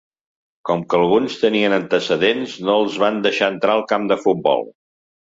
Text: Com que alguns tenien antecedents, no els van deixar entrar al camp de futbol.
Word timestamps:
Com 0.67 0.79
que 0.93 0.95
alguns 0.99 1.35
tenien 1.41 1.75
antecedents, 1.77 2.55
no 2.69 2.79
els 2.85 2.97
van 3.05 3.21
deixar 3.27 3.51
entrar 3.57 3.75
al 3.77 3.85
camp 3.93 4.09
de 4.15 4.19
futbol. 4.25 4.65